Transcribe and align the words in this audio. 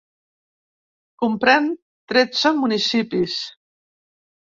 Comprèn 1.25 1.69
tretze 2.15 2.55
municipis. 2.65 3.41